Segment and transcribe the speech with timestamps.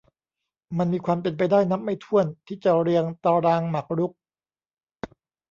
[0.77, 4.11] มันมีความเป็นไปได้นับไม่ถ้วนที่จะเรียงตารางหมากรุก